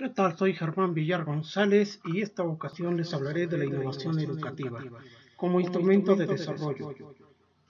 [0.00, 0.34] ¿Qué tal?
[0.34, 4.82] Soy Germán Villar González y esta ocasión les hablaré de la innovación educativa
[5.36, 6.94] como instrumento de desarrollo.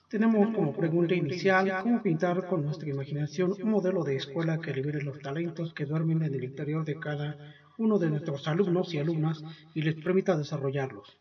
[0.09, 5.03] Tenemos como pregunta inicial cómo pintar con nuestra imaginación un modelo de escuela que libere
[5.03, 7.37] los talentos que duermen en el interior de cada
[7.79, 9.43] uno de nuestros alumnos y alumnas
[9.75, 11.19] y les permita desarrollarlos.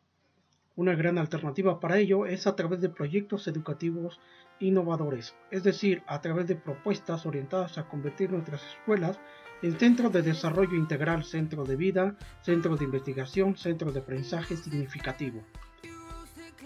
[0.75, 4.19] Una gran alternativa para ello es a través de proyectos educativos
[4.59, 9.19] innovadores, es decir, a través de propuestas orientadas a convertir nuestras escuelas
[9.61, 15.43] el Centro de Desarrollo Integral, Centro de Vida, Centro de Investigación, Centro de Aprendizaje Significativo.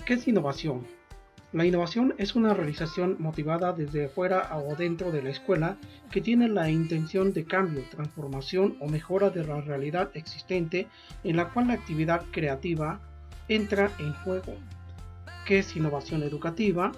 [0.06, 0.86] ¿Qué es innovación?
[1.54, 5.78] La innovación es una realización motivada desde fuera o dentro de la escuela
[6.12, 10.88] que tiene la intención de cambio, transformación o mejora de la realidad existente
[11.24, 13.00] en la cual la actividad creativa
[13.48, 14.56] entra en juego.
[15.46, 16.92] ¿Qué es innovación educativa?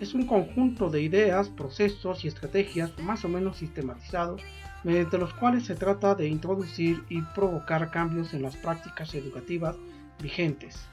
[0.00, 4.42] Es un conjunto de ideas, procesos y estrategias más o menos sistematizados
[4.84, 9.76] mediante los cuales se trata de introducir y provocar cambios en las prácticas educativas
[10.20, 10.86] vigentes.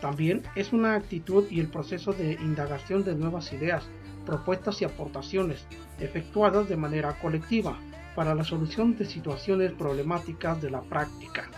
[0.00, 3.84] También es una actitud y el proceso de indagación de nuevas ideas,
[4.24, 5.66] propuestas y aportaciones,
[5.98, 7.78] efectuadas de manera colectiva
[8.14, 11.48] para la solución de situaciones problemáticas de la práctica.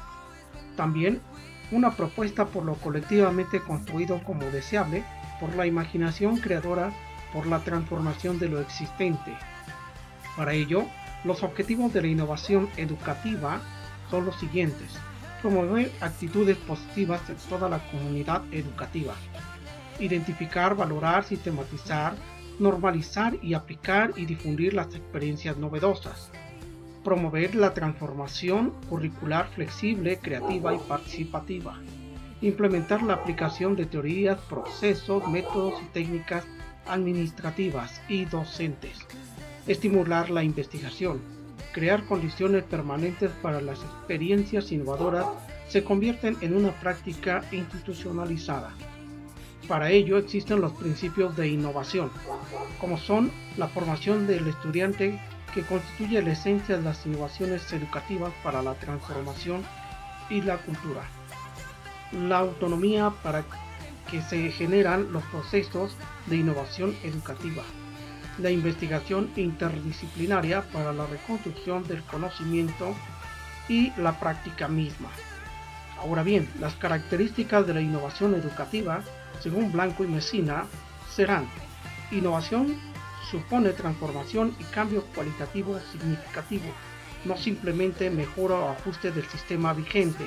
[0.76, 1.20] También
[1.70, 5.04] una propuesta por lo colectivamente construido como deseable,
[5.40, 6.92] por la imaginación creadora,
[7.32, 9.36] por la transformación de lo existente.
[10.36, 10.86] Para ello,
[11.24, 13.60] los objetivos de la innovación educativa
[14.10, 14.88] son los siguientes.
[15.42, 19.14] Promover actitudes positivas en toda la comunidad educativa.
[19.98, 22.14] Identificar, valorar, sistematizar,
[22.58, 26.30] normalizar y aplicar y difundir las experiencias novedosas.
[27.04, 31.78] Promover la transformación curricular flexible, creativa y participativa.
[32.40, 36.44] Implementar la aplicación de teorías, procesos, métodos y técnicas
[36.86, 39.06] administrativas y docentes
[39.68, 41.20] estimular la investigación,
[41.72, 45.26] crear condiciones permanentes para las experiencias innovadoras
[45.68, 48.72] se convierten en una práctica institucionalizada.
[49.68, 52.10] Para ello existen los principios de innovación,
[52.80, 55.20] como son la formación del estudiante
[55.52, 59.62] que constituye la esencia de las innovaciones educativas para la transformación
[60.30, 61.02] y la cultura,
[62.12, 63.44] la autonomía para
[64.10, 65.94] que se generan los procesos
[66.26, 67.62] de innovación educativa,
[68.38, 72.94] la investigación interdisciplinaria para la reconstrucción del conocimiento
[73.68, 75.10] y la práctica misma.
[75.98, 79.02] Ahora bien, las características de la innovación educativa,
[79.40, 80.64] según Blanco y Messina,
[81.10, 81.48] serán
[82.10, 82.76] innovación
[83.30, 86.66] supone transformación y cambio cualitativo significativo,
[87.24, 90.26] no simplemente mejora o ajuste del sistema vigente.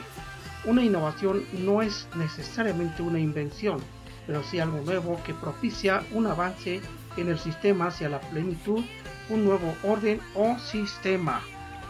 [0.66, 3.79] Una innovación no es necesariamente una invención,
[4.28, 6.81] pero sí algo nuevo que propicia un avance
[7.17, 8.83] en el sistema hacia la plenitud,
[9.29, 11.41] un nuevo orden o sistema.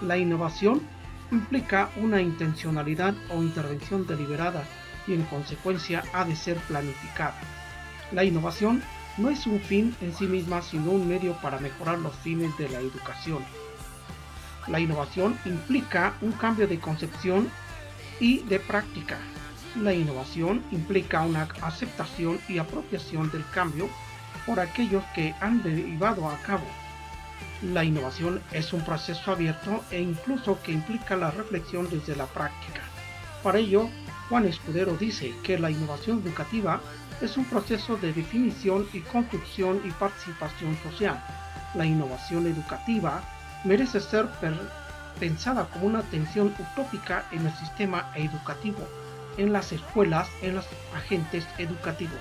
[0.01, 0.81] La innovación
[1.31, 4.63] implica una intencionalidad o intervención deliberada
[5.07, 7.39] y en consecuencia ha de ser planificada.
[8.11, 8.83] La innovación
[9.17, 12.69] no es un fin en sí misma, sino un medio para mejorar los fines de
[12.69, 13.43] la educación.
[14.67, 17.49] La innovación implica un cambio de concepción
[18.19, 19.17] y de práctica.
[19.81, 23.89] La innovación implica una aceptación y apropiación del cambio
[24.46, 26.66] por aquellos que han derivado a cabo.
[27.62, 32.81] La innovación es un proceso abierto e incluso que implica la reflexión desde la práctica.
[33.44, 33.90] Para ello,
[34.30, 36.81] Juan Escudero dice que la innovación educativa
[37.22, 41.24] es un proceso de definición y construcción y participación social.
[41.75, 43.22] La innovación educativa
[43.63, 44.28] merece ser
[45.19, 48.88] pensada como una atención utópica en el sistema educativo,
[49.38, 50.66] en las escuelas, en los
[50.96, 52.19] agentes educativos.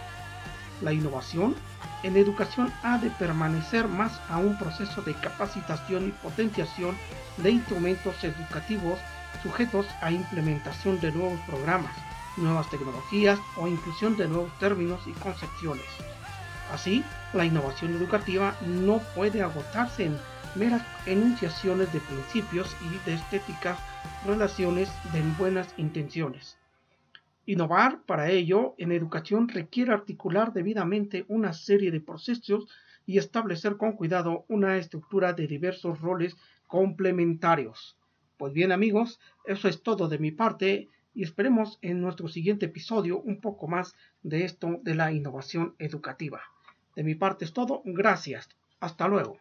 [0.83, 1.55] La innovación
[2.03, 6.97] en educación ha de permanecer más a un proceso de capacitación y potenciación
[7.37, 8.99] de instrumentos educativos
[9.43, 11.95] sujetos a implementación de nuevos programas,
[12.37, 15.87] nuevas tecnologías o inclusión de nuevos términos y concepciones.
[16.73, 20.19] Así, la innovación educativa no puede agotarse en
[20.55, 23.79] meras enunciaciones de principios y de estéticas
[24.27, 26.60] relaciones de buenas intenciones.
[27.47, 32.69] Innovar para ello en educación requiere articular debidamente una serie de procesos
[33.07, 37.97] y establecer con cuidado una estructura de diversos roles complementarios.
[38.37, 43.21] Pues bien amigos, eso es todo de mi parte y esperemos en nuestro siguiente episodio
[43.21, 46.41] un poco más de esto de la innovación educativa.
[46.95, 48.49] De mi parte es todo, gracias,
[48.79, 49.39] hasta luego.